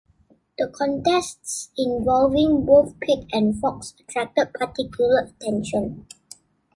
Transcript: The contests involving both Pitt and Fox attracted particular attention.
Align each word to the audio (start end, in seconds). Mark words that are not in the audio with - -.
The 0.57 0.67
contests 0.67 1.69
involving 1.77 2.65
both 2.65 2.99
Pitt 3.01 3.25
and 3.31 3.55
Fox 3.59 3.93
attracted 3.99 4.51
particular 4.51 5.19
attention. 5.39 6.07